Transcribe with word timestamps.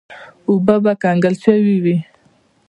اوبه 0.49 0.75
به 0.83 0.93
کنګل 1.03 1.35
شوې 1.43 1.75
وې. 1.83 1.97